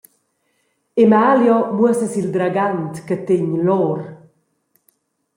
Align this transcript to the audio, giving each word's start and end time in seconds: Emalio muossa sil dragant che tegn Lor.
Emalio 1.03 1.55
muossa 1.77 2.07
sil 2.11 2.27
dragant 2.35 2.93
che 3.07 3.17
tegn 3.27 3.53
Lor. 3.67 3.99